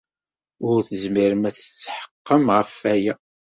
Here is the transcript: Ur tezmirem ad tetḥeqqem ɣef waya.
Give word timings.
Ur 0.69 0.77
tezmirem 0.87 1.43
ad 1.49 1.55
tetḥeqqem 1.55 2.43
ɣef 2.55 2.71
waya. 2.81 3.13